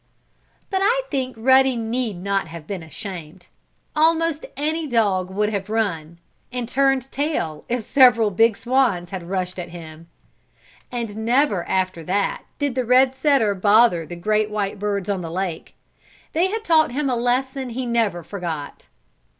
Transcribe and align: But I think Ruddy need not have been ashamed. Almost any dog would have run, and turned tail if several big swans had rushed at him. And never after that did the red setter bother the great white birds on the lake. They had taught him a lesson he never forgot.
But 0.71 0.79
I 0.83 1.03
think 1.11 1.35
Ruddy 1.37 1.75
need 1.75 2.17
not 2.23 2.47
have 2.47 2.65
been 2.65 2.81
ashamed. 2.81 3.45
Almost 3.95 4.47
any 4.57 4.87
dog 4.87 5.29
would 5.29 5.51
have 5.51 5.69
run, 5.69 6.17
and 6.51 6.67
turned 6.67 7.11
tail 7.11 7.65
if 7.69 7.83
several 7.83 8.31
big 8.31 8.57
swans 8.57 9.11
had 9.11 9.21
rushed 9.29 9.59
at 9.59 9.69
him. 9.69 10.09
And 10.91 11.17
never 11.17 11.63
after 11.69 12.01
that 12.01 12.45
did 12.57 12.73
the 12.73 12.83
red 12.83 13.13
setter 13.13 13.53
bother 13.53 14.07
the 14.07 14.15
great 14.15 14.49
white 14.49 14.79
birds 14.79 15.07
on 15.07 15.21
the 15.21 15.29
lake. 15.29 15.75
They 16.33 16.47
had 16.47 16.63
taught 16.63 16.91
him 16.91 17.07
a 17.07 17.15
lesson 17.15 17.69
he 17.69 17.85
never 17.85 18.23
forgot. 18.23 18.87